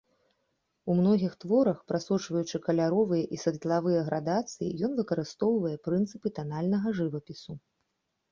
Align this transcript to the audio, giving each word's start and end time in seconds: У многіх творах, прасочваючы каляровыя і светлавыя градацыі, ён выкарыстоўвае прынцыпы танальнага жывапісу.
У 0.91 0.93
многіх 0.99 1.33
творах, 1.43 1.77
прасочваючы 1.89 2.59
каляровыя 2.67 3.23
і 3.37 3.39
светлавыя 3.43 3.99
градацыі, 4.09 4.69
ён 4.87 4.91
выкарыстоўвае 5.01 5.75
прынцыпы 5.89 6.27
танальнага 6.39 6.87
жывапісу. 7.01 7.53